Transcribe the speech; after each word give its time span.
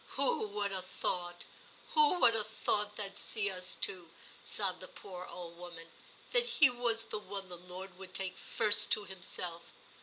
*Who 0.15 0.47
would 0.47 0.71
ha* 0.71 0.81
thought, 0.81 1.45
who 1.93 2.15
would 2.21 2.33
ha* 2.33 2.41
thought 2.41 2.95
that 2.95 3.19
see*d 3.19 3.51
us 3.51 3.75
two,' 3.79 4.09
sobbed 4.43 4.79
the 4.79 4.87
poor 4.87 5.27
old 5.27 5.59
woman, 5.59 5.89
*that 6.31 6.47
he 6.47 6.71
was 6.71 7.05
the 7.05 7.19
one 7.19 7.49
the 7.49 7.55
Lord 7.55 7.99
would 7.99 8.15
take 8.15 8.35
first 8.35 8.89
to 8.93 9.03
Himself! 9.03 9.71